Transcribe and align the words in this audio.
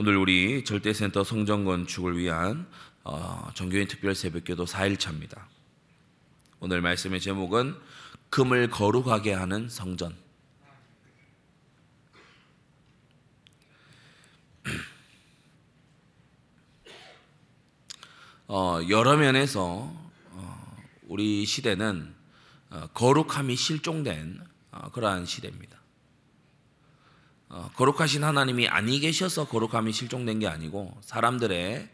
오늘 0.00 0.16
우리 0.16 0.64
절대센터 0.64 1.24
성전 1.24 1.64
건축을 1.64 2.16
위한 2.16 2.68
어, 3.02 3.50
정교인 3.54 3.88
특별 3.88 4.14
새벽기도 4.14 4.64
4일차입니다. 4.64 5.42
오늘 6.60 6.80
말씀의 6.82 7.20
제목은 7.20 7.74
금을 8.30 8.70
거룩하게 8.70 9.32
하는 9.32 9.68
성전. 9.68 10.16
어, 18.46 18.78
여러 18.88 19.16
면에서 19.16 19.92
어, 20.30 20.76
우리 21.08 21.44
시대는 21.44 22.14
어, 22.70 22.86
거룩함이 22.94 23.56
실종된 23.56 24.46
어, 24.70 24.92
그러한 24.92 25.26
시대입니다. 25.26 25.77
어, 27.48 27.70
거룩하신 27.74 28.24
하나님이 28.24 28.68
아니 28.68 29.00
계셔서 29.00 29.48
거룩함이 29.48 29.92
실종된 29.92 30.40
게 30.40 30.46
아니고 30.46 30.96
사람들의 31.00 31.88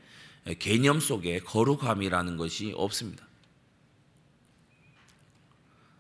개념 0.59 1.01
속에 1.01 1.41
거룩함이라는 1.41 2.37
것이 2.37 2.73
없습니다. 2.77 3.27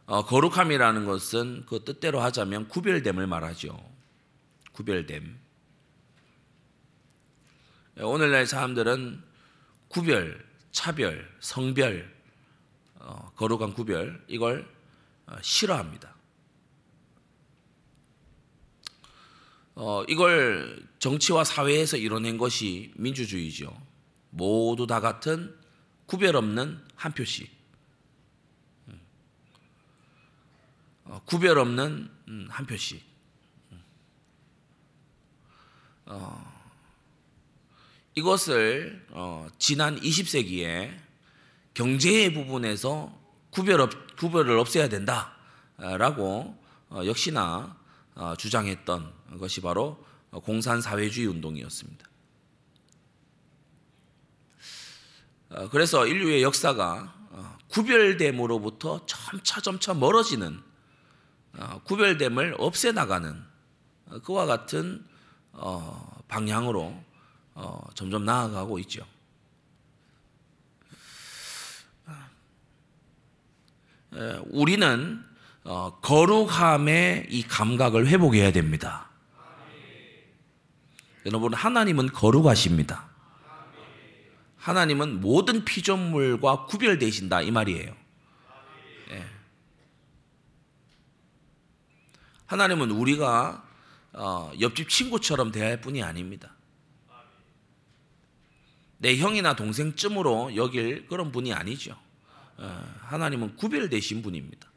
어, 0.06 0.24
거룩함이라는 0.26 1.06
것은 1.06 1.64
그 1.66 1.84
뜻대로 1.84 2.20
하자면 2.20 2.68
구별됨을 2.68 3.26
말하죠. 3.26 3.78
구별됨. 4.72 5.38
오늘날 8.00 8.46
사람들은 8.46 9.22
구별, 9.88 10.44
차별, 10.72 11.30
성별, 11.40 12.12
어, 12.96 13.30
거룩한 13.36 13.72
구별 13.72 14.22
이걸 14.26 14.68
어, 15.26 15.36
싫어합니다. 15.40 16.13
어, 19.76 20.04
이걸 20.08 20.86
정치와 20.98 21.44
사회에서 21.44 21.96
이뤄낸 21.96 22.38
것이 22.38 22.92
민주주의죠. 22.96 23.76
모두 24.30 24.86
다 24.86 25.00
같은 25.00 25.54
구별 26.06 26.36
없는 26.36 26.80
한 26.94 27.12
표씩. 27.12 27.50
음. 28.88 29.00
어, 31.04 31.20
구별 31.24 31.58
없는 31.58 32.10
음, 32.28 32.46
한 32.50 32.66
표씩. 32.66 33.02
음. 33.72 33.82
어, 36.06 36.54
이것을 38.14 39.06
어, 39.10 39.48
지난 39.58 40.00
20세기에 40.00 40.96
경제의 41.74 42.32
부분에서 42.32 43.12
구별 43.50 43.80
없, 43.80 44.16
구별을 44.16 44.56
없애야 44.56 44.88
된다라고 44.88 46.56
어, 46.90 47.02
역시나 47.04 47.76
어, 47.76 47.83
주장했던 48.38 49.38
것이 49.38 49.60
바로 49.60 50.04
공산 50.42 50.80
사회주의 50.80 51.26
운동이었습니다. 51.26 52.06
어, 55.50 55.68
그래서 55.68 56.06
인류의 56.06 56.42
역사가 56.42 57.14
어, 57.30 57.58
구별됨으로부터 57.68 59.06
점차 59.06 59.60
점차 59.60 59.94
멀어지는 59.94 60.60
구별됨을 61.84 62.56
없애 62.58 62.90
나가는 62.90 63.40
그와 64.24 64.44
같은 64.46 65.06
방향으로 66.26 67.00
점점 67.94 68.24
나아가고 68.24 68.80
있죠. 68.80 69.06
우리는 74.46 75.24
어, 75.64 75.98
거룩함의 76.00 77.28
이 77.30 77.42
감각을 77.42 78.06
회복해야 78.06 78.52
됩니다. 78.52 79.08
여러분, 81.24 81.54
하나님은 81.54 82.08
거룩하십니다. 82.12 83.08
하나님은 84.58 85.20
모든 85.20 85.64
피조물과 85.64 86.66
구별되신다 86.66 87.40
이 87.42 87.50
말이에요. 87.50 87.96
예. 89.10 89.24
하나님은 92.46 92.90
우리가 92.90 93.64
어, 94.12 94.52
옆집 94.60 94.88
친구처럼 94.88 95.50
대할 95.50 95.80
뿐이 95.80 96.02
아닙니다. 96.02 96.54
내 98.98 99.16
형이나 99.16 99.56
동생쯤으로 99.56 100.56
여길 100.56 101.08
그런 101.08 101.32
분이 101.32 101.52
아니죠. 101.52 101.98
어, 102.58 102.94
하나님은 103.00 103.56
구별되신 103.56 104.22
분입니다. 104.22 104.73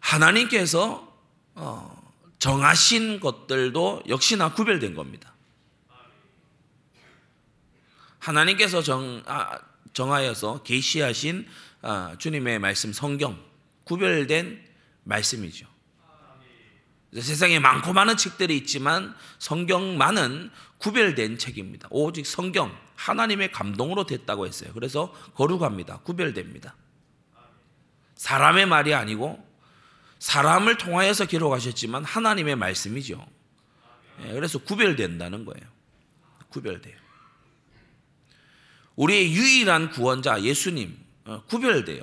하나님께서 0.00 1.12
어, 1.54 2.12
정하신 2.38 3.20
것들도 3.20 4.04
역시나 4.08 4.52
구별된 4.54 4.94
겁니다. 4.94 5.34
하나님께서 8.18 8.82
정, 8.82 9.22
아, 9.26 9.58
정하여서 9.92 10.62
계시하신 10.62 11.46
아, 11.82 12.16
주님의 12.18 12.58
말씀 12.58 12.92
성경 12.92 13.40
구별된 13.84 14.64
말씀이죠. 15.04 15.66
세상에 17.14 17.58
많고 17.60 17.92
많은 17.92 18.16
책들이 18.16 18.56
있지만 18.58 19.14
성경만은 19.38 20.50
구별된 20.78 21.38
책입니다. 21.38 21.88
오직 21.90 22.26
성경 22.26 22.76
하나님의 22.96 23.52
감동으로 23.52 24.04
됐다고 24.04 24.46
했어요. 24.46 24.70
그래서 24.74 25.12
거룩합니다. 25.34 25.98
구별됩니다. 25.98 26.74
사람의 28.16 28.66
말이 28.66 28.94
아니고 28.94 29.44
사람을 30.18 30.78
통하여서 30.78 31.26
기록하셨지만 31.26 32.04
하나님의 32.04 32.56
말씀이죠. 32.56 33.24
예, 34.24 34.32
그래서 34.32 34.58
구별된다는 34.58 35.44
거예요. 35.44 35.66
구별돼요. 36.48 36.96
우리의 38.96 39.32
유일한 39.34 39.90
구원자 39.90 40.42
예수님 40.42 40.98
어, 41.26 41.42
구별돼요. 41.44 42.02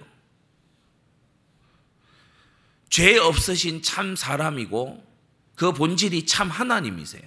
죄 2.90 3.18
없으신 3.18 3.82
참 3.82 4.16
사람이고 4.16 5.04
그 5.56 5.72
본질이 5.72 6.28
참 6.28 6.50
하나님이세요. 6.50 7.24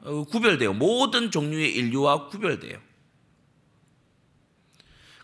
어, 0.00 0.24
구별돼요. 0.24 0.72
모든 0.72 1.30
종류의 1.30 1.74
인류와 1.74 2.28
구별돼요. 2.28 2.87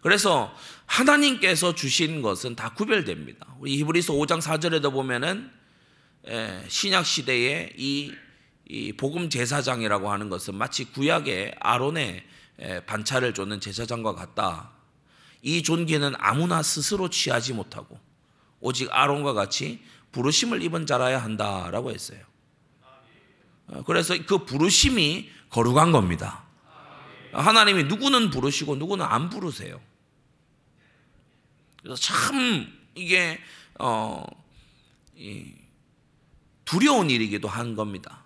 그래서 0.05 0.55
하나님께서 0.85 1.75
주신 1.75 2.21
것은 2.21 2.57
다 2.57 2.75
구별됩니다. 2.75 3.47
우리 3.59 3.79
히브리서 3.79 4.13
5장 4.13 4.39
4절에도 4.39 4.93
보면은 4.93 5.51
신약 6.69 7.07
시대의 7.07 7.73
이, 7.79 8.13
이 8.69 8.93
복음 8.93 9.31
제사장이라고 9.31 10.13
하는 10.13 10.29
것은 10.29 10.57
마치 10.57 10.85
구약의 10.85 11.55
아론의 11.59 12.23
반차를 12.85 13.33
쫓는 13.33 13.61
제사장과 13.61 14.15
같다. 14.15 14.73
이 15.41 15.63
존귀는 15.63 16.13
아무나 16.19 16.63
스스로 16.63 17.09
취하지 17.09 17.55
못하고 17.55 17.99
오직 18.61 18.91
아론과 18.93 19.33
같이 19.33 19.83
부르심을 20.13 20.61
입은 20.61 20.85
자라야 20.85 21.23
한다라고 21.23 21.93
했어요. 21.93 22.21
어, 23.69 23.83
그래서 23.87 24.15
그 24.27 24.45
부르심이 24.45 25.31
거룩한 25.49 25.93
겁니다. 25.93 26.45
하나님이 27.33 27.85
누구는 27.85 28.29
부르시고 28.29 28.77
누구는 28.77 29.07
안 29.07 29.31
부르세요. 29.31 29.81
그래서 31.85 32.01
참 32.01 32.67
이게 32.95 33.39
어, 33.79 34.25
두려운 36.65 37.11
일이기도 37.11 37.47
한 37.47 37.75
겁니다. 37.75 38.25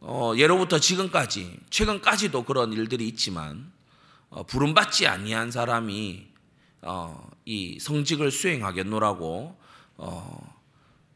어, 0.00 0.34
예로부터 0.36 0.78
지금까지 0.78 1.58
최근까지도 1.70 2.44
그런 2.44 2.74
일들이 2.74 3.08
있지만 3.08 3.72
어, 4.28 4.42
부름받지 4.42 5.06
아니한 5.06 5.50
사람이 5.50 6.26
어, 6.82 7.30
이 7.46 7.78
성직을 7.80 8.30
수행하겠노라고 8.30 9.58
어, 9.96 10.60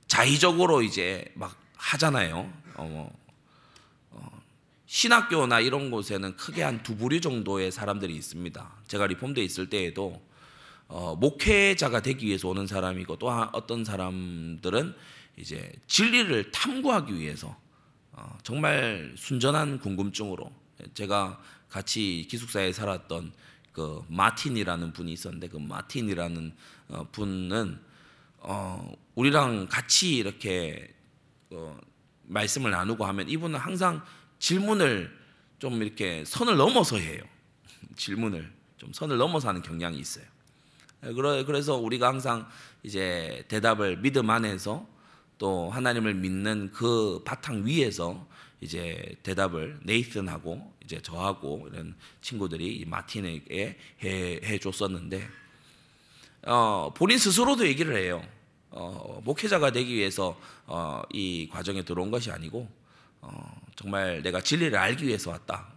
자의적으로 0.06 0.80
이제 0.80 1.30
막 1.34 1.54
하잖아요. 1.76 2.50
어, 2.76 3.12
어, 4.10 4.42
신학교나 4.86 5.60
이런 5.60 5.90
곳에는 5.90 6.34
크게 6.36 6.62
한 6.62 6.82
두 6.82 6.96
부류 6.96 7.20
정도의 7.20 7.70
사람들이 7.70 8.16
있습니다. 8.16 8.72
제가 8.88 9.06
리폼대 9.06 9.42
있을 9.44 9.68
때에도 9.68 10.29
어, 10.90 11.14
목회자가 11.14 12.02
되기 12.02 12.26
위해서 12.26 12.48
오는 12.48 12.66
사람이고 12.66 13.16
또 13.16 13.30
어떤 13.30 13.84
사람들은 13.84 14.92
이제 15.36 15.72
진리를 15.86 16.50
탐구하기 16.50 17.14
위해서 17.14 17.56
어, 18.10 18.36
정말 18.42 19.14
순전한 19.16 19.78
궁금증으로 19.78 20.50
제가 20.94 21.40
같이 21.68 22.26
기숙사에 22.28 22.72
살았던 22.72 23.32
그 23.72 24.04
마틴이라는 24.08 24.92
분이 24.92 25.12
있었는데 25.12 25.48
그 25.48 25.58
마틴이라는 25.58 26.52
어, 26.88 27.06
분은 27.12 27.78
어, 28.38 28.92
우리랑 29.14 29.68
같이 29.70 30.16
이렇게 30.16 30.92
어, 31.50 31.78
말씀을 32.24 32.72
나누고 32.72 33.06
하면 33.06 33.28
이분은 33.28 33.60
항상 33.60 34.02
질문을 34.40 35.16
좀 35.60 35.80
이렇게 35.84 36.24
선을 36.24 36.56
넘어서 36.56 36.96
해요. 36.96 37.22
질문을 37.94 38.52
좀 38.76 38.92
선을 38.92 39.18
넘어서 39.18 39.50
하는 39.50 39.62
경향이 39.62 39.96
있어요. 39.96 40.24
그래서 41.00 41.76
우리가 41.76 42.08
항상 42.08 42.46
이제 42.82 43.44
대답을 43.48 44.00
믿음 44.00 44.28
안에서 44.30 44.86
또 45.38 45.70
하나님을 45.70 46.14
믿는 46.14 46.70
그 46.72 47.22
바탕 47.24 47.64
위에서 47.66 48.26
이제 48.60 49.16
대답을 49.22 49.80
네이슨하고 49.84 50.74
이제 50.84 51.00
저하고 51.00 51.68
이런 51.72 51.94
친구들이 52.20 52.84
마틴에게 52.86 53.78
해, 54.04 54.40
해 54.42 54.58
줬었는데 54.58 55.26
어, 56.46 56.92
본인 56.94 57.18
스스로도 57.18 57.66
얘기를 57.66 57.96
해요. 57.96 58.22
어, 58.70 59.20
목회자가 59.24 59.72
되기 59.72 59.94
위해서 59.94 60.38
어, 60.66 61.02
이 61.12 61.48
과정에 61.50 61.82
들어온 61.82 62.10
것이 62.10 62.30
아니고 62.30 62.68
어, 63.22 63.60
정말 63.76 64.22
내가 64.22 64.40
진리를 64.40 64.76
알기 64.76 65.06
위해서 65.06 65.30
왔다. 65.30 65.68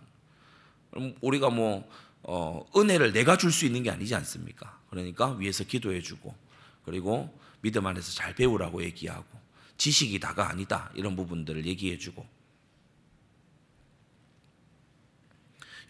그럼 0.91 1.15
우리가 1.21 1.49
뭐 1.49 1.89
어, 2.21 2.65
은혜를 2.75 3.13
내가 3.13 3.37
줄 3.37 3.51
수 3.51 3.65
있는 3.65 3.83
게 3.83 3.89
아니지 3.89 4.13
않습니까? 4.15 4.82
그러니까 4.93 5.31
위에서 5.31 5.63
기도해 5.63 6.01
주고 6.01 6.35
그리고 6.85 7.35
믿음 7.61 7.85
안에서 7.87 8.11
잘 8.11 8.35
배우라고 8.35 8.83
얘기하고 8.83 9.25
지식이 9.77 10.19
다가 10.19 10.49
아니다 10.49 10.91
이런 10.93 11.15
부분들을 11.15 11.65
얘기해 11.65 11.97
주고 11.97 12.25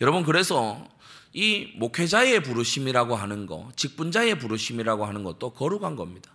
여러분 0.02 0.24
그래서 0.24 0.88
이 1.34 1.74
목회자의 1.78 2.44
부르심이라고 2.44 3.16
하는 3.16 3.48
거, 3.48 3.72
직분자의 3.76 4.38
부르심이라고 4.38 5.06
하는 5.06 5.24
것도 5.24 5.54
거룩한 5.54 5.96
겁니다. 5.96 6.32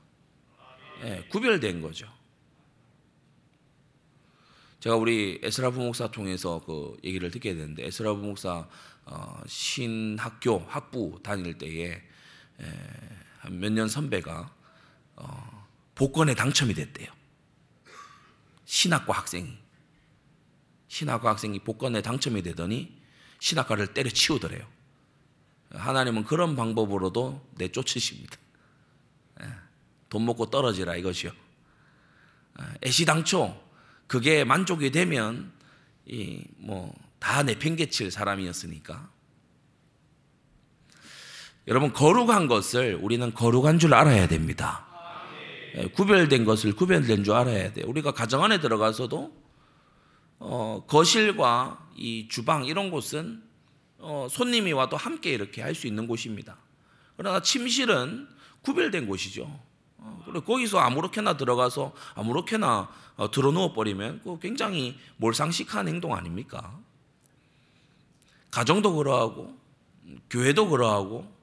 예, 1.05 1.25
구별된 1.31 1.81
거죠. 1.81 2.09
제가 4.81 4.97
우리 4.97 5.41
에스라 5.43 5.71
부목사 5.71 6.11
통해서 6.11 6.61
그 6.65 6.97
얘기를 7.05 7.31
듣게 7.31 7.55
되는데 7.55 7.87
에스라 7.87 8.15
부목사 8.15 8.69
어, 9.07 9.41
신학교 9.47 10.59
학부 10.59 11.21
다닐 11.23 11.59
때에 11.59 12.01
한 13.41 13.61
몇 13.61 13.73
년 13.73 13.89
선배가 13.89 14.55
어, 15.17 15.67
복권에 15.95 16.35
당첨이 16.35 16.75
됐대요. 16.75 17.11
신학과 18.65 19.15
학생이 19.15 19.57
신학과 20.89 21.31
학생이 21.31 21.61
복권에 21.61 22.03
당첨이 22.03 22.43
되더니 22.43 23.01
신학과를 23.41 23.95
때려치우더래요. 23.95 24.67
하나님은 25.71 26.25
그런 26.25 26.57
방법으로도 26.57 27.47
내쫓으십니다. 27.57 28.37
예, 29.43 29.47
돈 30.09 30.25
먹고 30.25 30.51
떨어지라 30.51 30.97
이것이요. 30.97 31.31
예, 32.61 32.89
애시당초 32.89 33.63
그게 34.07 34.45
만족이 34.45 34.91
되면 34.91 35.53
이 36.07 36.45
뭐 36.59 36.93
다 37.21 37.43
내팽개칠 37.43 38.11
사람이었으니까. 38.13 39.11
여러분 41.69 41.93
거룩한 41.93 42.47
것을 42.49 42.99
우리는 43.01 43.33
거룩한 43.35 43.79
줄 43.79 43.93
알아야 43.93 44.27
됩니다. 44.27 44.87
예, 45.77 45.87
구별된 45.87 46.47
것을 46.47 46.73
구별된 46.75 47.25
줄 47.25 47.35
알아야 47.35 47.75
돼. 47.75 47.83
우리가 47.83 48.13
가정 48.13 48.43
안에 48.43 48.59
들어가서도 48.59 49.31
어, 50.41 50.85
거실과 50.87 51.87
이 51.95 52.27
주방 52.29 52.65
이런 52.65 52.91
곳은 52.91 53.43
어, 53.99 54.29
손님이 54.31 54.73
와도 54.73 54.97
함께 54.97 55.31
이렇게 55.31 55.61
할 55.61 55.75
수 55.75 55.87
있는 55.87 56.07
곳입니다. 56.07 56.57
그러나 57.19 57.43
침실은 57.43 58.27
구별된 58.63 59.07
곳이죠. 59.07 59.61
어, 59.99 60.23
그리고 60.25 60.41
거기서 60.47 60.79
아무렇게나 60.79 61.37
들어가서 61.37 61.93
아무렇게나 62.15 62.89
어, 63.17 63.31
들어누워 63.31 63.75
버리면 63.75 64.23
그 64.25 64.39
굉장히 64.39 64.97
몰상식한 65.19 65.87
행동 65.87 66.15
아닙니까? 66.15 66.79
가정도 68.51 68.97
그러하고 68.97 69.55
교회도 70.31 70.71
그러하고 70.71 71.38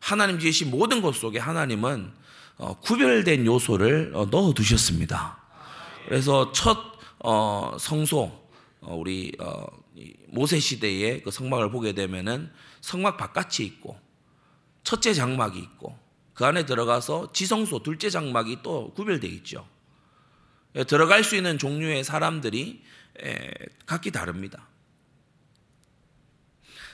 하나님 0.00 0.38
지으신 0.38 0.70
모든 0.70 1.02
것 1.02 1.14
속에 1.16 1.38
하나님은 1.38 2.12
어, 2.56 2.78
구별된 2.80 3.46
요소를 3.46 4.12
어, 4.14 4.26
넣어 4.26 4.52
두셨습니다. 4.52 5.38
그래서 6.06 6.52
첫 6.52 6.78
어, 7.20 7.76
성소 7.78 8.48
어, 8.80 8.94
우리 8.94 9.32
어, 9.38 9.66
모세 10.28 10.58
시대의 10.58 11.22
그 11.22 11.30
성막을 11.30 11.70
보게 11.70 11.92
되면은 11.92 12.50
성막 12.80 13.16
바깥이 13.16 13.64
있고 13.64 13.98
첫째 14.84 15.12
장막이 15.12 15.58
있고 15.58 15.98
그 16.34 16.44
안에 16.44 16.64
들어가서 16.66 17.32
지성소 17.32 17.82
둘째 17.82 18.10
장막이 18.10 18.58
또 18.62 18.92
구별되어 18.94 19.30
있죠. 19.30 19.68
예, 20.76 20.84
들어갈 20.84 21.24
수 21.24 21.36
있는 21.36 21.58
종류의 21.58 22.04
사람들이 22.04 22.82
예, 23.24 23.50
각기 23.86 24.12
다릅니다. 24.12 24.68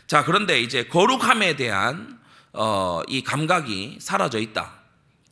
자, 0.07 0.25
그런데 0.25 0.61
이제 0.61 0.85
거룩함에 0.85 1.57
대한 1.57 2.21
어, 2.55 3.03
이 3.09 3.23
감각이 3.23 3.99
사라져 4.01 4.39
있다. 4.39 4.73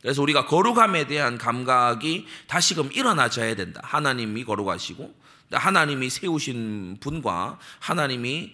그래서 0.00 0.20
우리가 0.20 0.46
거룩함에 0.46 1.06
대한 1.06 1.38
감각이 1.38 2.26
다시금 2.48 2.90
일어나져야 2.92 3.54
된다. 3.54 3.80
하나님이 3.84 4.44
거룩하시고 4.44 5.22
하나님이 5.52 6.10
세우신 6.10 6.96
분과 7.00 7.58
하나님이 7.78 8.52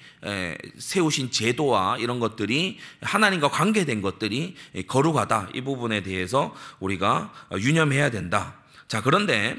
세우신 0.79 1.31
제도와 1.31 1.97
이런 1.99 2.21
것들이 2.21 2.79
하나님과 3.01 3.49
관계된 3.49 4.03
것들이 4.03 4.57
거룩하다. 4.87 5.49
이 5.55 5.63
부분에 5.63 6.03
대해서 6.03 6.55
우리가 6.81 7.33
유념해야 7.57 8.11
된다. 8.11 8.57
자, 8.89 9.01
그런데 9.01 9.57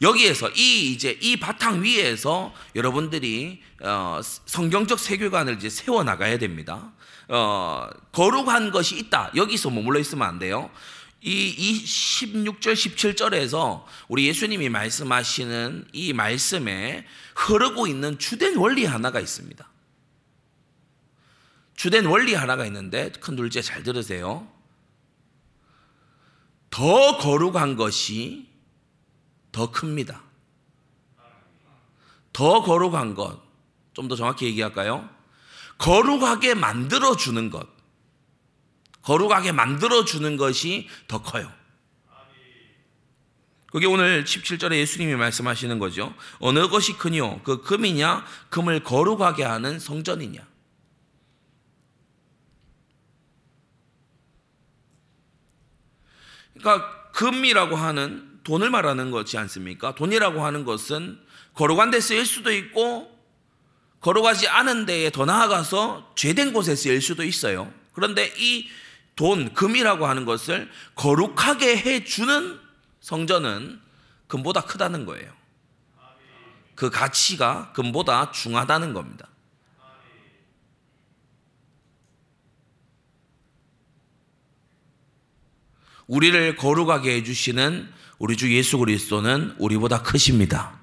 여기에서 0.00 0.48
이 0.50 0.92
이제 0.92 1.18
이 1.20 1.38
바탕 1.38 1.82
위에서 1.82 2.54
여러분들이 2.76 3.60
어, 3.82 4.20
성경적 4.22 4.98
세계관을 4.98 5.56
이제 5.56 5.68
세워 5.68 6.04
나가야 6.04 6.38
됩니다. 6.38 6.92
어, 7.28 7.88
거룩한 8.12 8.70
것이 8.70 8.98
있다. 8.98 9.30
여기서 9.36 9.70
머물러 9.70 9.98
있으면 10.00 10.26
안 10.26 10.38
돼요. 10.38 10.70
이, 11.20 11.48
이 11.48 11.84
16절, 11.84 12.72
17절에서 12.72 13.84
우리 14.08 14.26
예수님이 14.28 14.68
말씀하시는 14.68 15.88
이 15.92 16.12
말씀에 16.12 17.06
흐르고 17.34 17.86
있는 17.86 18.18
주된 18.18 18.56
원리 18.56 18.84
하나가 18.84 19.20
있습니다. 19.20 19.68
주된 21.74 22.06
원리 22.06 22.34
하나가 22.34 22.64
있는데 22.66 23.10
큰 23.20 23.36
둘째 23.36 23.62
잘 23.62 23.82
들으세요. 23.82 24.48
더 26.70 27.18
거룩한 27.18 27.76
것이 27.76 28.48
더 29.52 29.70
큽니다. 29.70 30.22
더 32.32 32.62
거룩한 32.62 33.14
것, 33.14 33.40
좀 33.94 34.06
더 34.08 34.14
정확히 34.14 34.46
얘기할까요? 34.46 35.08
거룩하게 35.78 36.54
만들어 36.54 37.16
주는 37.16 37.50
것. 37.50 37.66
거룩하게 39.02 39.52
만들어 39.52 40.04
주는 40.04 40.36
것이 40.36 40.88
더 41.06 41.22
커요. 41.22 41.50
그게 43.70 43.86
오늘 43.86 44.24
17절에 44.24 44.76
예수님이 44.76 45.14
말씀하시는 45.14 45.78
거죠. 45.78 46.14
어느 46.38 46.68
것이 46.68 46.94
크니요? 46.94 47.40
그 47.44 47.62
금이냐? 47.62 48.24
금을 48.48 48.82
거룩하게 48.82 49.44
하는 49.44 49.78
성전이냐? 49.78 50.46
그러니까 56.58 57.12
금이라고 57.12 57.76
하는 57.76 58.40
돈을 58.42 58.70
말하는 58.70 59.10
거지 59.10 59.36
않습니까? 59.38 59.94
돈이라고 59.94 60.44
하는 60.44 60.64
것은 60.64 61.20
거룩한 61.54 61.90
데 61.90 62.00
쓰일 62.00 62.24
수도 62.24 62.52
있고 62.52 63.17
거룩하지 64.00 64.48
않은 64.48 64.86
데에 64.86 65.10
더 65.10 65.24
나아가서 65.24 66.12
죄된 66.14 66.52
곳에 66.52 66.76
쓰일 66.76 67.02
수도 67.02 67.24
있어요. 67.24 67.72
그런데 67.92 68.32
이 68.38 68.68
돈, 69.16 69.52
금이라고 69.52 70.06
하는 70.06 70.24
것을 70.24 70.70
거룩하게 70.94 71.76
해주는 71.76 72.60
성전은 73.00 73.80
금보다 74.28 74.60
크다는 74.62 75.06
거예요. 75.06 75.32
그 76.76 76.90
가치가 76.90 77.72
금보다 77.72 78.30
중하다는 78.30 78.92
겁니다. 78.92 79.26
우리를 86.06 86.56
거룩하게 86.56 87.16
해주시는 87.16 87.92
우리 88.18 88.36
주 88.36 88.54
예수 88.54 88.78
그리스도는 88.78 89.56
우리보다 89.58 90.02
크십니다. 90.02 90.78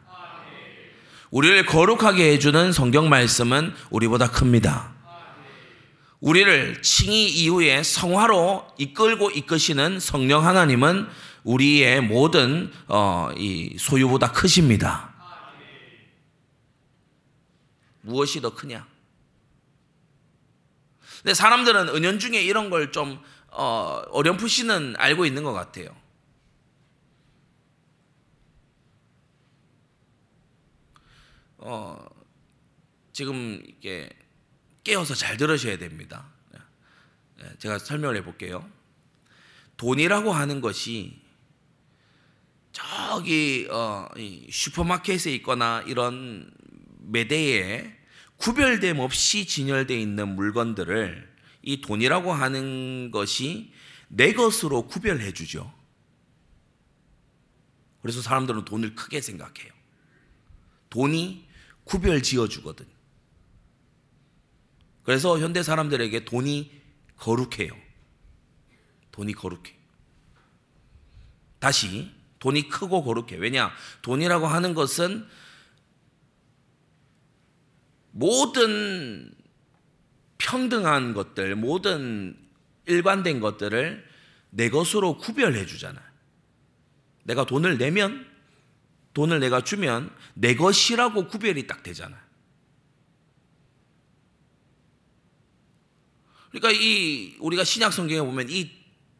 우리를 1.31 1.65
거룩하게 1.65 2.33
해주는 2.33 2.71
성경 2.71 3.09
말씀은 3.09 3.73
우리보다 3.89 4.29
큽니다. 4.29 4.93
우리를 6.19 6.81
칭의 6.81 7.29
이후에 7.29 7.83
성화로 7.83 8.67
이끌고 8.77 9.31
이끄시는 9.31 9.99
성령 9.99 10.45
하나님은 10.45 11.07
우리의 11.43 12.01
모든 12.01 12.71
어, 12.87 13.29
이 13.37 13.75
소유보다 13.77 14.31
크십니다. 14.31 15.13
무엇이 18.01 18.41
더 18.41 18.53
크냐? 18.53 18.87
근데 21.21 21.33
사람들은 21.33 21.89
은연중에 21.89 22.39
이런 22.41 22.69
걸좀 22.69 23.19
어, 23.51 24.01
어렴풋이는 24.11 24.95
알고 24.97 25.25
있는 25.25 25.43
것 25.43 25.53
같아요. 25.53 25.87
어, 31.57 32.05
지금 33.11 33.61
이게 33.67 34.09
깨어서 34.83 35.15
잘 35.15 35.37
들으셔야 35.37 35.77
됩니다. 35.77 36.31
예, 37.41 37.57
제가 37.59 37.79
설명을 37.79 38.17
해볼게요. 38.17 38.69
돈이라고 39.77 40.31
하는 40.31 40.61
것이 40.61 41.21
저기 42.71 43.67
어, 43.71 44.07
이 44.17 44.47
슈퍼마켓에 44.51 45.33
있거나 45.35 45.81
이런 45.87 46.51
매대에 46.99 47.95
구별됨 48.37 48.99
없이 48.99 49.45
진열되어 49.47 49.97
있는 49.97 50.35
물건들을 50.35 51.35
이 51.61 51.81
돈이라고 51.81 52.33
하는 52.33 53.11
것이 53.11 53.71
내 54.07 54.33
것으로 54.33 54.87
구별해 54.87 55.31
주죠. 55.33 55.73
그래서 58.01 58.21
사람들은 58.21 58.65
돈을 58.65 58.95
크게 58.95 59.21
생각해요. 59.21 59.74
돈이 60.95 61.45
구별 61.83 62.23
지어 62.23 62.47
주거든. 62.47 62.85
그래서 65.03 65.37
현대 65.37 65.61
사람들에게 65.61 66.23
돈이 66.23 66.71
거룩해요. 67.17 67.75
돈이 69.11 69.33
거룩해. 69.33 69.75
다시 71.59 72.09
돈이 72.39 72.69
크고 72.69 73.03
거룩해. 73.03 73.35
왜냐? 73.35 73.73
돈이라고 74.03 74.47
하는 74.47 74.73
것은 74.73 75.27
모든 78.11 79.33
평등한 80.37 81.13
것들, 81.13 81.57
모든 81.57 82.37
일관된 82.85 83.41
것들을 83.41 84.07
내 84.51 84.69
것으로 84.69 85.17
구별해 85.17 85.65
주잖아. 85.65 86.01
내가 87.23 87.45
돈을 87.45 87.77
내면 87.77 88.25
돈을 89.15 89.39
내가 89.39 89.61
주면 89.61 90.13
내 90.35 90.55
것이라고 90.55 91.27
구별이 91.27 91.65
딱 91.65 91.81
되잖아. 91.81 92.21
그러니까 96.51 96.71
이 96.71 97.35
우리가 97.39 97.63
신약 97.63 97.91
성경에 97.91 98.21
보면 98.21 98.49
이 98.49 98.69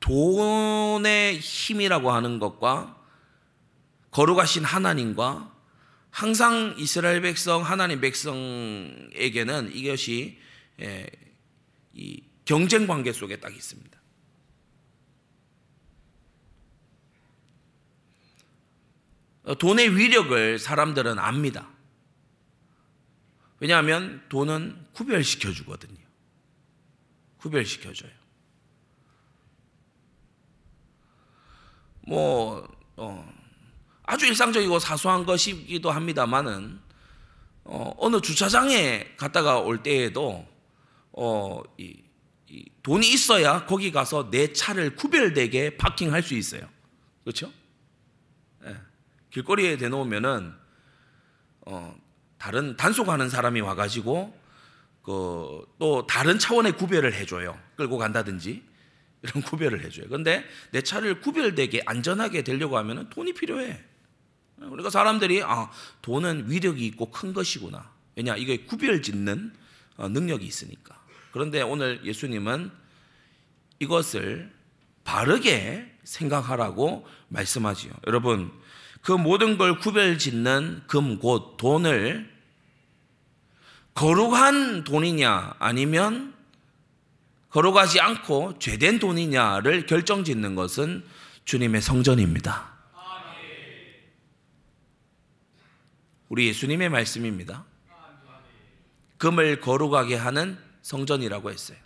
돈의 0.01 1.39
힘이라고 1.39 2.11
하는 2.11 2.39
것과 2.39 3.01
거룩하신 4.11 4.63
하나님과 4.65 5.53
항상 6.11 6.75
이스라엘 6.77 7.21
백성 7.21 7.61
하나님 7.63 8.01
백성에게는 8.01 9.75
이것이 9.75 10.37
예, 10.81 11.07
이 11.93 12.21
경쟁 12.43 12.85
관계 12.85 13.13
속에 13.13 13.37
딱 13.37 13.55
있습니다. 13.55 13.94
돈의 19.53 19.95
위력을 19.95 20.57
사람들은 20.57 21.19
압니다. 21.19 21.69
왜냐하면 23.59 24.23
돈은 24.29 24.87
구별시켜 24.93 25.51
주거든요. 25.51 26.03
구별시켜 27.37 27.93
줘요. 27.93 28.11
뭐 32.07 32.67
어, 32.97 33.33
아주 34.03 34.25
일상적이고 34.25 34.79
사소한 34.79 35.25
것이기도 35.25 35.91
합니다만은 35.91 36.79
어, 37.63 38.09
느 38.09 38.21
주차장에 38.21 39.15
갔다가 39.17 39.59
올 39.59 39.81
때에도 39.81 40.47
어, 41.11 41.61
이, 41.77 41.97
이 42.49 42.65
돈이 42.83 43.11
있어야 43.11 43.65
거기 43.65 43.91
가서 43.91 44.29
내 44.29 44.53
차를 44.53 44.95
구별되게 44.95 45.77
파킹할 45.77 46.21
수 46.21 46.35
있어요. 46.35 46.67
그렇죠? 47.23 47.51
예. 49.35 49.41
길거리에 49.41 49.77
대놓으면은 49.77 50.53
어, 51.61 51.95
다른 52.37 52.75
단속하는 52.77 53.29
사람이 53.29 53.61
와가지고 53.61 54.45
그 55.03 55.65
또 55.77 56.07
다른 56.07 56.39
차원의 56.39 56.73
구별을 56.77 57.13
해줘요. 57.13 57.59
끌고 57.75 57.97
간다든지 57.97 58.63
이런 59.21 59.43
구별을 59.43 59.83
해줘요. 59.83 60.07
근데 60.09 60.43
내 60.71 60.81
차를 60.81 61.21
구별되게 61.21 61.83
안전하게 61.85 62.43
되려고 62.43 62.77
하면은 62.77 63.09
돈이 63.09 63.33
필요해. 63.33 63.83
그러니까 64.57 64.89
사람들이 64.89 65.43
아 65.43 65.69
돈은 66.01 66.49
위력이 66.49 66.85
있고 66.87 67.11
큰 67.11 67.33
것이구나. 67.33 67.91
왜냐 68.15 68.35
이게 68.37 68.65
구별 68.65 69.01
짓는 69.01 69.53
어, 69.97 70.09
능력이 70.09 70.45
있으니까. 70.45 70.99
그런데 71.31 71.61
오늘 71.61 72.03
예수님은 72.05 72.71
이것을 73.79 74.53
바르게 75.03 75.97
생각하라고 76.03 77.05
말씀하지요. 77.27 77.91
여러분 78.07 78.51
그 79.05 79.11
모든 79.11 79.57
걸 79.59 79.77
구별 79.77 80.17
짓는 80.17 80.81
금 80.87 81.19
곧 81.19 81.57
돈을 81.57 82.33
거룩한 83.93 84.83
돈이냐 84.83 85.55
아니면 85.59 86.33
거룩하지 87.49 88.01
않고 88.01 88.57
죄된 88.57 88.97
돈이냐를 88.99 89.85
결정짓는 89.85 90.55
것은 90.55 91.05
주님의 91.45 91.81
성전입니다. 91.81 92.73
우리 96.27 96.47
예수님의 96.47 96.89
말씀입니다. 96.89 97.63
금을 99.19 99.61
거룩하게 99.61 100.15
하는 100.15 100.57
성전이라고 100.81 101.51
했어요. 101.51 101.77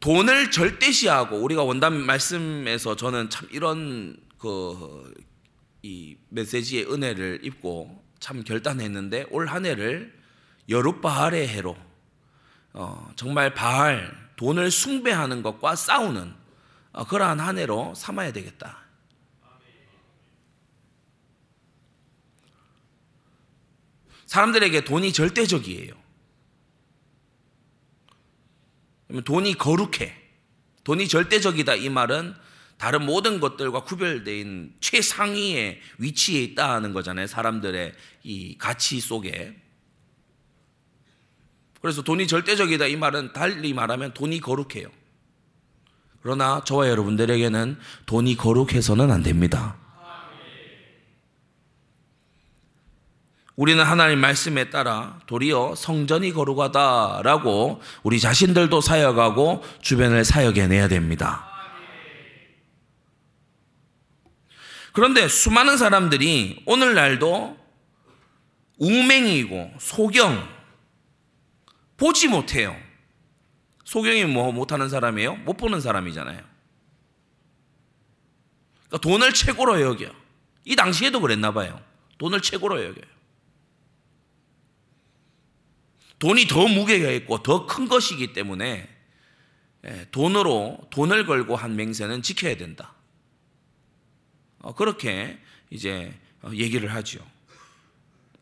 돈을 0.00 0.50
절대시하고 0.50 1.36
우리가 1.38 1.64
원단 1.64 1.94
말씀에서 2.04 2.96
저는 2.96 3.30
참 3.30 3.48
이런 3.50 4.16
그 4.38 5.26
이 5.86 6.16
메시지의 6.30 6.92
은혜를 6.92 7.40
입고 7.44 8.04
참 8.18 8.42
결단했는데 8.42 9.26
올 9.30 9.46
한 9.46 9.64
해를 9.64 10.12
여룻바알의 10.68 11.46
해로 11.46 11.76
어, 12.72 13.08
정말 13.14 13.54
바알 13.54 14.12
돈을 14.34 14.72
숭배하는 14.72 15.42
것과 15.44 15.76
싸우는 15.76 16.34
어, 16.92 17.04
그러한 17.04 17.38
한 17.38 17.56
해로 17.58 17.94
삼아야 17.94 18.32
되겠다. 18.32 18.84
사람들에게 24.26 24.84
돈이 24.84 25.12
절대적이에요. 25.12 25.94
돈이 29.24 29.54
거룩해. 29.54 30.14
돈이 30.84 31.08
절대적이다 31.08 31.74
이 31.74 31.88
말은 31.88 32.34
다른 32.78 33.04
모든 33.06 33.40
것들과 33.40 33.84
구별된 33.84 34.74
최상위의 34.80 35.80
위치에 35.98 36.42
있다는 36.42 36.92
거잖아요. 36.92 37.26
사람들의 37.26 37.92
이 38.24 38.58
가치 38.58 39.00
속에. 39.00 39.56
그래서 41.80 42.02
돈이 42.02 42.26
절대적이다 42.26 42.86
이 42.86 42.96
말은 42.96 43.32
달리 43.32 43.72
말하면 43.72 44.12
돈이 44.12 44.40
거룩해요. 44.40 44.88
그러나 46.20 46.62
저와 46.64 46.88
여러분들에게는 46.88 47.78
돈이 48.06 48.36
거룩해서는 48.36 49.10
안 49.10 49.22
됩니다. 49.22 49.76
우리는 53.56 53.82
하나님 53.82 54.20
말씀에 54.20 54.68
따라 54.68 55.18
도리어 55.26 55.74
성전이 55.74 56.32
거룩하다라고 56.32 57.80
우리 58.02 58.20
자신들도 58.20 58.82
사역하고 58.82 59.64
주변을 59.80 60.24
사역해내야 60.24 60.88
됩니다. 60.88 61.48
그런데 64.92 65.26
수많은 65.26 65.78
사람들이 65.78 66.62
오늘날도 66.66 67.56
웅맹이고 68.78 69.72
소경 69.78 70.46
보지 71.96 72.28
못해요. 72.28 72.76
소경이 73.84 74.24
뭐 74.26 74.52
못하는 74.52 74.90
사람이에요? 74.90 75.36
못 75.36 75.56
보는 75.56 75.80
사람이잖아요. 75.80 76.40
그러니까 78.88 78.98
돈을 79.00 79.32
최고로 79.32 79.80
여겨. 79.80 80.10
이 80.64 80.76
당시에도 80.76 81.20
그랬나 81.20 81.52
봐요. 81.52 81.80
돈을 82.18 82.42
최고로 82.42 82.84
여겨요. 82.84 83.15
돈이 86.18 86.46
더 86.46 86.66
무게가 86.66 87.10
있고 87.10 87.42
더 87.42 87.66
큰 87.66 87.88
것이기 87.88 88.32
때문에 88.32 88.88
예, 89.86 90.06
돈으로 90.10 90.78
돈을 90.90 91.26
걸고 91.26 91.54
한 91.56 91.76
맹세는 91.76 92.22
지켜야 92.22 92.56
된다. 92.56 92.94
어, 94.58 94.74
그렇게 94.74 95.38
이제 95.70 96.12
어, 96.42 96.50
얘기를 96.52 96.92
하죠. 96.94 97.24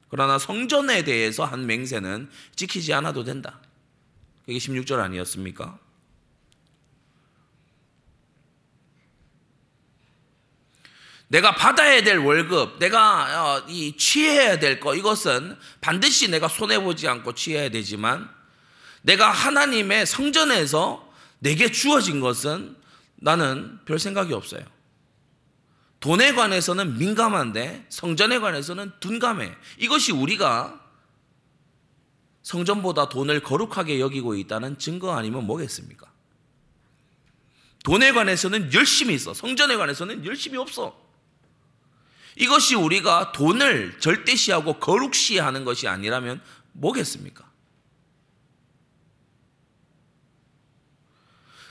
그러나 0.08 0.38
성전에 0.38 1.02
대해서 1.04 1.44
한 1.44 1.66
맹세는 1.66 2.30
지키지 2.54 2.94
않아도 2.94 3.24
된다. 3.24 3.60
그게 4.46 4.58
16절 4.58 5.00
아니었습니까? 5.00 5.78
내가 11.28 11.54
받아야 11.54 12.02
될 12.02 12.18
월급, 12.18 12.78
내가 12.78 13.56
어, 13.56 13.64
이 13.68 13.96
취해야 13.96 14.58
될 14.58 14.78
거, 14.78 14.94
이것은 14.94 15.56
반드시 15.80 16.30
내가 16.30 16.48
손해보지 16.48 17.08
않고 17.08 17.34
취해야 17.34 17.70
되지만, 17.70 18.28
내가 19.02 19.30
하나님의 19.30 20.06
성전에서 20.06 21.12
내게 21.38 21.70
주어진 21.70 22.20
것은 22.20 22.76
나는 23.16 23.78
별 23.84 23.98
생각이 23.98 24.32
없어요. 24.32 24.62
돈에 26.00 26.34
관해서는 26.34 26.98
민감한데 26.98 27.86
성전에 27.88 28.38
관해서는 28.38 28.92
둔감해. 29.00 29.54
이것이 29.78 30.12
우리가 30.12 30.80
성전보다 32.42 33.08
돈을 33.08 33.40
거룩하게 33.40 34.00
여기고 34.00 34.34
있다는 34.34 34.78
증거 34.78 35.16
아니면 35.16 35.46
뭐겠습니까? 35.46 36.12
돈에 37.84 38.12
관해서는 38.12 38.72
열심히 38.74 39.14
있어. 39.14 39.32
성전에 39.32 39.76
관해서는 39.76 40.26
열심히 40.26 40.58
없어. 40.58 41.03
이것이 42.36 42.74
우리가 42.74 43.32
돈을 43.32 43.98
절대시하고 44.00 44.74
거룩시하는 44.74 45.64
것이 45.64 45.86
아니라면 45.88 46.40
뭐겠습니까? 46.72 47.44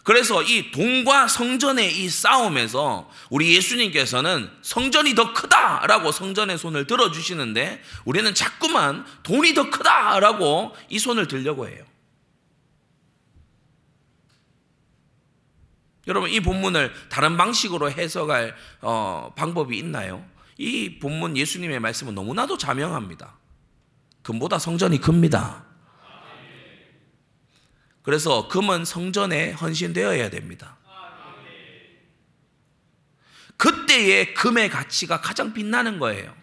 그래서 0.03 0.43
이 0.43 0.71
돈과 0.71 1.29
성전의 1.29 1.97
이 2.03 2.09
싸움에서 2.09 3.09
우리 3.29 3.55
예수님께서는 3.55 4.49
성전이 4.61 5.15
더 5.15 5.33
크다라고 5.33 6.11
성전의 6.11 6.57
손을 6.57 6.87
들어주시는데 6.87 7.81
우리는 8.03 8.33
자꾸만 8.33 9.05
돈이 9.23 9.53
더 9.53 9.69
크다라고 9.69 10.75
이 10.89 10.99
손을 10.99 11.29
들려고 11.29 11.69
해요. 11.69 11.85
여러분 16.05 16.29
이 16.29 16.41
본문을 16.41 16.93
다른 17.07 17.37
방식으로 17.37 17.89
해석할 17.89 18.53
어, 18.81 19.31
방법이 19.37 19.77
있나요? 19.77 20.25
이 20.57 20.99
본문 20.99 21.37
예수님의 21.37 21.79
말씀은 21.79 22.15
너무나도 22.15 22.57
자명합니다. 22.57 23.35
금보다 24.21 24.59
성전이 24.59 24.99
큽니다. 24.99 25.65
그래서 28.01 28.47
금은 28.49 28.85
성전에 28.85 29.51
헌신되어야 29.51 30.29
됩니다. 30.29 30.77
그때의 33.57 34.33
금의 34.33 34.69
가치가 34.69 35.21
가장 35.21 35.53
빛나는 35.53 35.99
거예요. 35.99 36.35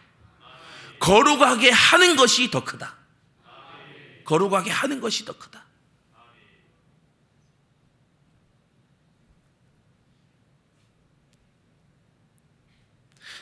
거룩하게 1.00 1.70
하는 1.70 2.16
것이 2.16 2.50
더 2.50 2.64
크다. 2.64 2.96
거룩하게 4.24 4.70
하는 4.70 5.00
것이 5.00 5.24
더 5.24 5.36
크다. 5.36 5.64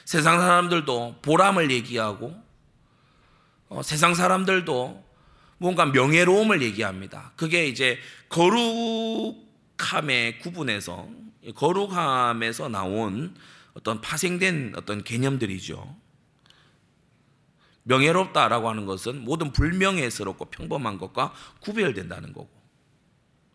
세상 0.08 0.40
사람들도 0.40 1.16
보람을 1.20 1.70
얘기하고 1.70 2.34
어, 3.68 3.82
세상 3.82 4.14
사람들도 4.14 5.04
뭔가 5.58 5.84
명예로움을 5.84 6.62
얘기합니다. 6.62 7.32
그게 7.36 7.66
이제 7.66 7.98
거룩함의 8.30 9.36
구분에서 10.38 11.10
거룩함에서 11.54 12.70
나온 12.70 13.34
어떤 13.74 14.00
파생된 14.00 14.72
어떤 14.76 15.04
개념들이죠. 15.04 15.94
명예롭다라고 17.82 18.70
하는 18.70 18.86
것은 18.86 19.22
모든 19.22 19.52
불명예스럽고 19.52 20.46
평범한 20.46 20.96
것과 20.96 21.34
구별된다는 21.60 22.32
거고. 22.32 22.48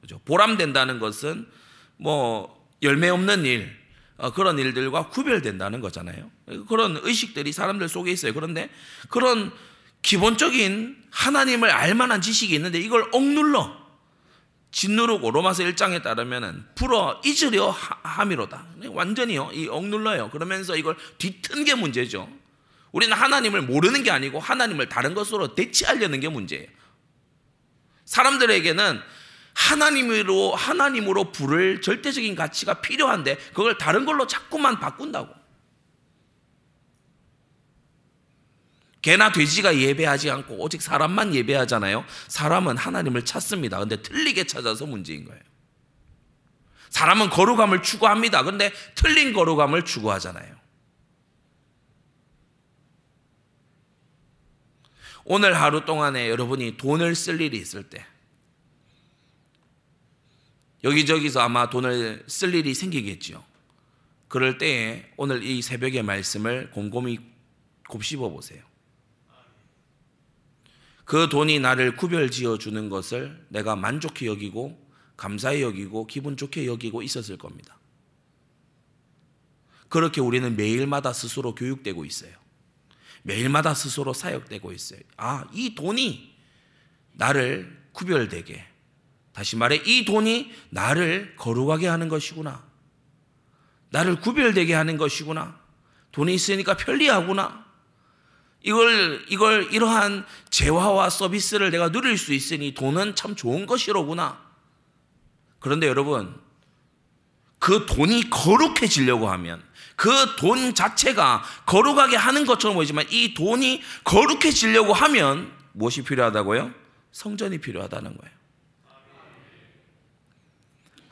그죠? 0.01 0.21
보람된다는 0.23 0.99
것은 0.99 1.49
뭐 1.97 2.63
열매 2.83 3.09
없는 3.09 3.43
일, 3.45 3.71
어, 3.71 3.82
그런 4.31 4.59
일들과 4.59 5.09
구별된다는 5.09 5.81
거잖아요. 5.81 6.29
그런 6.67 6.99
의식들이 7.01 7.51
사람들 7.51 7.89
속에 7.89 8.11
있어요. 8.11 8.33
그런데 8.33 8.69
그런 9.09 9.51
기본적인 10.01 11.03
하나님을 11.11 11.69
알만한 11.69 12.21
지식이 12.21 12.53
있는데 12.55 12.79
이걸 12.79 13.07
억눌러 13.11 13.83
짓누르고 14.71 15.31
로마서 15.31 15.63
1장에 15.63 16.01
따르면은 16.01 16.65
풀어 16.75 17.21
잊으려 17.23 17.69
함이로다. 17.69 18.65
완전히요. 18.87 19.51
이 19.53 19.67
억눌러요. 19.67 20.31
그러면서 20.31 20.75
이걸 20.75 20.97
뒤튼 21.19 21.63
게 21.63 21.75
문제죠. 21.75 22.27
우리는 22.91 23.15
하나님을 23.15 23.61
모르는 23.61 24.03
게 24.03 24.11
아니고 24.11 24.39
하나님을 24.39 24.89
다른 24.89 25.13
것으로 25.13 25.55
대체하려는 25.55 26.19
게 26.19 26.27
문제예요. 26.27 26.67
사람들에게는 28.05 28.99
하나님으로 29.53 30.55
하나님으로 30.55 31.31
부를 31.31 31.81
절대적인 31.81 32.35
가치가 32.35 32.81
필요한데 32.81 33.37
그걸 33.53 33.77
다른 33.77 34.05
걸로 34.05 34.27
자꾸만 34.27 34.79
바꾼다고. 34.79 35.43
개나 39.01 39.33
돼지가 39.33 39.77
예배하지 39.77 40.31
않고 40.31 40.55
오직 40.63 40.81
사람만 40.81 41.35
예배하잖아요. 41.35 42.05
사람은 42.29 42.77
하나님을 42.77 43.25
찾습니다. 43.25 43.77
근데 43.79 44.01
틀리게 44.01 44.45
찾아서 44.45 44.85
문제인 44.85 45.25
거예요. 45.25 45.41
사람은 46.89 47.29
거룩함을 47.29 47.81
추구합니다. 47.83 48.43
근데 48.43 48.71
틀린 48.95 49.33
거룩함을 49.33 49.83
추구하잖아요. 49.83 50.55
오늘 55.25 55.59
하루 55.59 55.83
동안에 55.85 56.29
여러분이 56.29 56.77
돈을 56.77 57.15
쓸 57.15 57.41
일이 57.41 57.57
있을 57.57 57.83
때 57.83 58.05
여기저기서 60.83 61.39
아마 61.39 61.69
돈을 61.69 62.23
쓸 62.27 62.53
일이 62.53 62.73
생기겠죠. 62.73 63.43
그럴 64.27 64.57
때에 64.57 65.11
오늘 65.17 65.43
이 65.43 65.61
새벽의 65.61 66.03
말씀을 66.03 66.71
곰곰이 66.71 67.19
곱씹어 67.87 68.29
보세요. 68.29 68.63
그 71.05 71.29
돈이 71.29 71.59
나를 71.59 71.95
구별 71.95 72.31
지어 72.31 72.57
주는 72.57 72.89
것을 72.89 73.45
내가 73.49 73.75
만족해 73.75 74.25
여기고 74.25 74.81
감사해 75.17 75.61
여기고 75.61 76.07
기분 76.07 76.35
좋게 76.35 76.65
여기고 76.65 77.01
있었을 77.01 77.37
겁니다. 77.37 77.77
그렇게 79.89 80.21
우리는 80.21 80.55
매일마다 80.55 81.13
스스로 81.13 81.53
교육되고 81.53 82.03
있어요. 82.03 82.33
매일마다 83.21 83.73
스스로 83.73 84.13
사역되고 84.13 84.71
있어요. 84.73 84.99
아, 85.17 85.47
이 85.53 85.75
돈이 85.75 86.33
나를 87.11 87.83
구별되게 87.91 88.65
다시 89.33 89.55
말해 89.55 89.81
이 89.85 90.05
돈이 90.05 90.51
나를 90.69 91.35
거룩하게 91.37 91.87
하는 91.87 92.07
것이구나. 92.07 92.63
나를 93.89 94.19
구별되게 94.19 94.73
하는 94.73 94.97
것이구나. 94.97 95.59
돈이 96.11 96.33
있으니까 96.33 96.77
편리하구나. 96.77 97.63
이걸 98.61 99.25
이걸 99.29 99.73
이러한 99.73 100.25
재화와 100.49 101.09
서비스를 101.09 101.71
내가 101.71 101.91
누릴 101.91 102.17
수 102.17 102.33
있으니 102.33 102.73
돈은 102.73 103.15
참 103.15 103.35
좋은 103.35 103.65
것이로구나. 103.65 104.39
그런데 105.59 105.87
여러분 105.87 106.39
그 107.59 107.85
돈이 107.85 108.29
거룩해지려고 108.29 109.29
하면 109.29 109.63
그 109.95 110.09
돈 110.37 110.73
자체가 110.73 111.43
거룩하게 111.65 112.15
하는 112.15 112.45
것처럼 112.45 112.75
보이지만 112.75 113.05
이 113.09 113.33
돈이 113.33 113.81
거룩해지려고 114.03 114.93
하면 114.93 115.51
무엇이 115.71 116.03
필요하다고요? 116.03 116.73
성전이 117.11 117.59
필요하다는 117.59 118.17
거예요. 118.17 118.42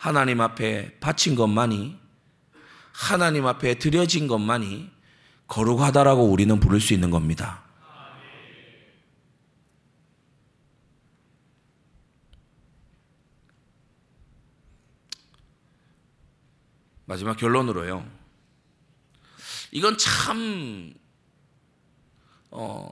하나님 0.02 0.42
앞에 0.42 0.98
바친 1.00 1.36
것만이 1.36 1.96
하나님 2.92 3.46
앞에 3.46 3.76
드려진 3.76 4.28
것만이 4.28 4.90
거룩하다라고 5.46 6.24
우리는 6.24 6.60
부를 6.60 6.82
수 6.82 6.96
있는 6.96 7.12
겁니다. 7.12 7.62
마지막 17.06 17.38
결론으로요. 17.38 18.04
이건 19.70 20.00
참 20.00 20.96
어, 22.50 22.92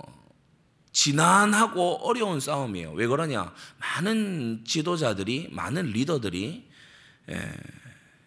지난하고 0.91 2.07
어려운 2.07 2.39
싸움이에요. 2.39 2.91
왜 2.91 3.07
그러냐? 3.07 3.51
많은 3.79 4.63
지도자들이, 4.63 5.47
많은 5.49 5.87
리더들이 5.87 6.68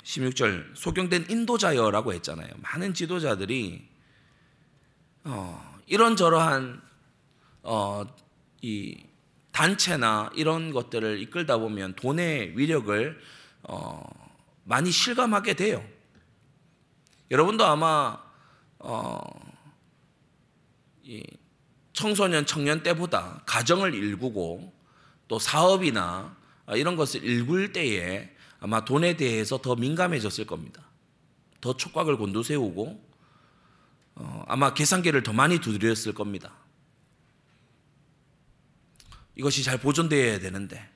16절 0.05 0.71
예, 0.71 0.75
소경된 0.75 1.27
인도자여라고 1.29 2.12
했잖아요. 2.15 2.49
많은 2.59 2.95
지도자들이 2.95 3.88
어, 5.25 5.79
이런저러한 5.87 6.83
어, 7.62 8.05
이 8.61 9.05
단체나 9.53 10.31
이런 10.35 10.73
것들을 10.73 11.21
이끌다 11.21 11.59
보면 11.59 11.95
돈의 11.95 12.59
위력을 12.59 13.21
어, 13.65 14.03
많이 14.65 14.91
실감하게 14.91 15.55
돼요. 15.55 15.85
여러분도 17.31 17.65
아마 17.65 18.19
어, 18.79 19.21
이 21.03 21.23
청소년 21.93 22.47
청년 22.47 22.83
때보다 22.83 23.43
가정을 23.47 23.95
일구고 23.95 24.73
또 25.29 25.38
사업이나 25.38 26.37
이런 26.75 26.97
것을 26.97 27.23
일굴 27.23 27.73
때에 27.73 28.32
아마 28.62 28.85
돈에 28.85 29.16
대해서 29.16 29.59
더 29.59 29.75
민감해졌을 29.75 30.46
겁니다. 30.46 30.88
더 31.61 31.77
촉각을 31.77 32.16
곤두세우고 32.16 33.12
어, 34.14 34.44
아마 34.46 34.72
계산기를 34.72 35.25
더 35.25 35.33
많이 35.33 35.59
두드렸을 35.59 36.14
겁니다. 36.14 36.53
이것이 39.35 39.64
잘 39.64 39.79
보존되어야 39.79 40.38
되는데 40.38 40.88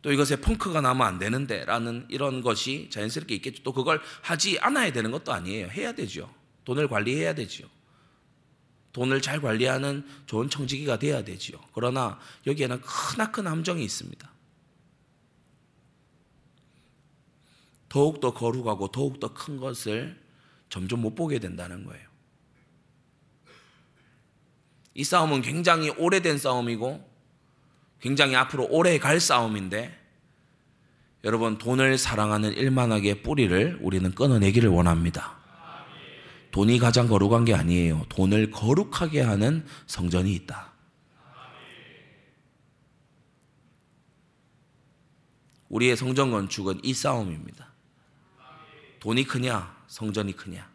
또 0.00 0.12
이것에 0.12 0.40
펑크가 0.40 0.80
나면 0.80 1.06
안 1.06 1.18
되는데 1.18 1.66
라는 1.66 2.06
이런 2.08 2.40
것이 2.40 2.88
자연스럽게 2.90 3.34
있겠죠. 3.36 3.62
또 3.62 3.74
그걸 3.74 4.00
하지 4.22 4.58
않아야 4.58 4.92
되는 4.92 5.10
것도 5.10 5.30
아니에요. 5.30 5.68
해야 5.68 5.92
되죠. 5.92 6.32
돈을 6.64 6.88
관리해야 6.88 7.34
되죠. 7.34 7.68
돈을 8.94 9.20
잘 9.20 9.42
관리하는 9.42 10.06
좋은 10.24 10.48
청지기가 10.48 10.98
돼야 10.98 11.22
되지요. 11.22 11.58
그러나 11.74 12.18
여기에는 12.46 12.80
크나큰 12.80 13.46
함정이 13.46 13.84
있습니다. 13.84 14.31
더욱더 17.92 18.32
거룩하고 18.32 18.88
더욱더 18.88 19.34
큰 19.34 19.58
것을 19.58 20.18
점점 20.70 21.02
못 21.02 21.14
보게 21.14 21.38
된다는 21.38 21.84
거예요. 21.84 22.08
이 24.94 25.04
싸움은 25.04 25.42
굉장히 25.42 25.90
오래된 25.90 26.38
싸움이고 26.38 27.06
굉장히 28.00 28.34
앞으로 28.34 28.66
오래 28.70 28.98
갈 28.98 29.20
싸움인데 29.20 29.94
여러분 31.24 31.58
돈을 31.58 31.98
사랑하는 31.98 32.54
일만하게 32.54 33.20
뿌리를 33.20 33.78
우리는 33.82 34.10
끊어내기를 34.14 34.70
원합니다. 34.70 35.36
돈이 36.50 36.78
가장 36.78 37.08
거룩한 37.08 37.44
게 37.44 37.52
아니에요. 37.52 38.06
돈을 38.08 38.52
거룩하게 38.52 39.20
하는 39.20 39.66
성전이 39.86 40.32
있다. 40.32 40.72
우리의 45.68 45.94
성전 45.94 46.30
건축은 46.30 46.80
이 46.82 46.94
싸움입니다. 46.94 47.72
돈이 49.02 49.24
크냐, 49.24 49.74
성전이 49.88 50.36
크냐. 50.36 50.70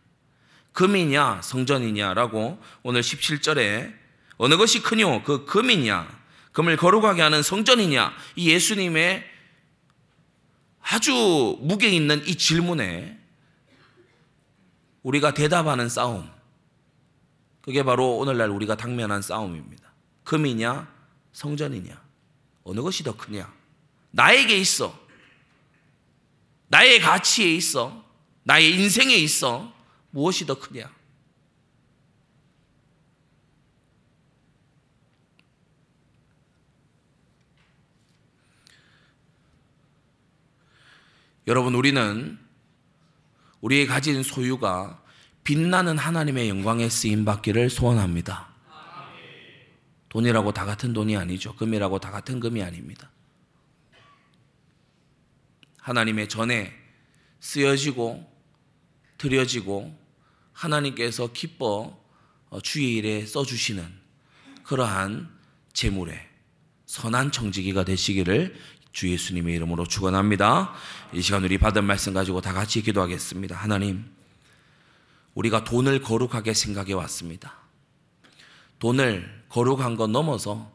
금이냐, 0.74 1.42
성전이냐라고 1.42 2.62
오늘 2.84 3.00
17절에 3.00 3.96
어느 4.36 4.58
것이 4.58 4.82
크뇨? 4.82 5.24
그 5.24 5.46
금이냐, 5.46 6.06
금을 6.52 6.76
거룩하게 6.76 7.22
하는 7.22 7.42
성전이냐? 7.42 8.14
이 8.36 8.50
예수님의 8.50 9.24
아주 10.82 11.58
무게 11.62 11.88
있는 11.88 12.22
이 12.28 12.36
질문에 12.36 13.18
우리가 15.04 15.34
대답하는 15.34 15.88
싸움. 15.88 16.30
그게 17.62 17.82
바로 17.82 18.18
오늘날 18.18 18.50
우리가 18.50 18.76
당면한 18.76 19.22
싸움입니다. 19.22 19.94
금이냐, 20.26 20.86
성전이냐. 21.32 21.98
어느 22.66 22.82
것이 22.82 23.06
더 23.06 23.16
크냐? 23.16 23.50
나에게 24.12 24.58
있어. 24.58 24.94
나의 26.68 27.00
가치에 27.00 27.56
있어. 27.56 28.06
나의 28.48 28.80
인생에 28.80 29.14
있어. 29.16 29.74
무엇이 30.10 30.46
더 30.46 30.58
크냐? 30.58 30.90
여러분, 41.46 41.76
우리는 41.76 42.40
우리의 43.60 43.86
가진 43.86 44.24
소유가 44.24 45.04
빛나는 45.44 45.98
하나님의 45.98 46.48
영광에 46.48 46.88
쓰임 46.88 47.26
받기를 47.26 47.70
소원합니다. 47.70 48.48
돈이라고 50.08 50.54
다 50.54 50.64
같은 50.64 50.94
돈이 50.94 51.18
아니죠. 51.18 51.54
금이라고 51.58 52.00
다 52.00 52.12
같은 52.12 52.40
금이 52.40 52.64
아닙니다. 52.64 53.12
하나님의 55.80 56.30
전에 56.30 56.72
쓰여지고 57.42 58.37
드려지고 59.18 59.98
하나님께서 60.54 61.32
기뻐 61.34 61.98
어, 62.50 62.62
주의 62.62 62.96
일에 62.96 63.26
써주시는 63.26 63.86
그러한 64.64 65.30
재물에 65.74 66.28
선한 66.86 67.32
청지기가 67.32 67.84
되시기를 67.84 68.56
주 68.92 69.10
예수님의 69.12 69.56
이름으로 69.56 69.86
축원합니다. 69.86 70.74
이 71.14 71.22
시간 71.22 71.44
우리 71.44 71.58
받은 71.58 71.84
말씀 71.84 72.14
가지고 72.14 72.42
다 72.42 72.54
같이 72.54 72.82
기도하겠습니다. 72.82 73.56
하나님, 73.56 74.06
우리가 75.36 75.64
돈을 75.64 76.02
거룩하게 76.02 76.54
생각해 76.54 76.94
왔습니다. 76.94 77.54
돈을 78.80 79.44
거룩한 79.50 79.98
것 79.98 80.10
넘어서 80.10 80.72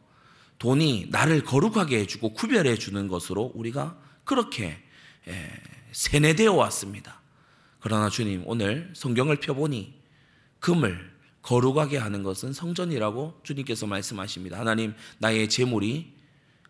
돈이 0.59 1.09
나를 1.11 1.43
거룩하게 1.43 1.99
해주고 2.01 2.35
구별해 2.35 2.77
주는 2.77 3.09
것으로 3.09 3.51
우리가 3.55 3.99
그렇게 4.25 4.81
예, 5.27 5.51
세뇌되어 5.91 6.55
왔습니다. 6.55 7.22
그러나 7.83 8.09
주님, 8.09 8.45
오늘 8.47 8.91
성경을 8.95 9.37
펴보니 9.41 9.93
금을 10.61 11.13
거룩하게 11.43 11.99
하는 11.99 12.23
것은 12.23 12.53
성전이라고 12.53 13.41
주님께서 13.43 13.89
말씀하십니다. 13.89 14.59
하나님, 14.59 14.95
나의 15.19 15.49
재물이 15.49 16.13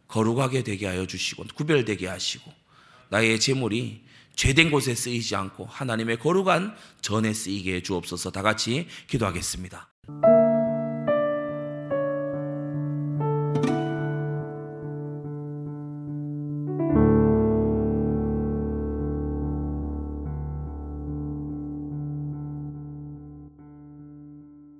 거룩하게 0.08 0.64
되게 0.64 0.86
하여 0.86 1.06
주시고 1.06 1.44
구별되게 1.54 2.06
하시고 2.06 2.50
나의 3.10 3.38
재물이 3.38 4.04
죄된 4.36 4.70
곳에 4.70 4.94
쓰이지 4.94 5.36
않고 5.36 5.66
하나님의 5.66 6.18
거룩한 6.18 6.74
전에 7.02 7.34
쓰이게 7.34 7.74
해 7.76 7.82
주옵소서 7.82 8.30
다 8.30 8.40
같이 8.40 8.86
기도하겠습니다. 9.06 9.91